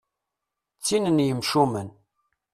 D 0.77 0.81
tin 0.85 1.05
n 1.15 1.25
yemcumen. 1.27 1.89